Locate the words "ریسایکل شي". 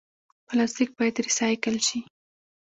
1.27-1.99